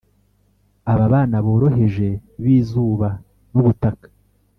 aba 0.91 1.05
bana 1.13 1.37
boroheje 1.45 2.09
b'izuba 2.43 3.09
n'ubutaka. 3.53 4.07